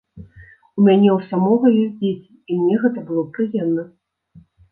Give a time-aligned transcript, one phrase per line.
[0.19, 3.83] У мяне ў самога ёсць дзеці і мне гэта было б прыемна.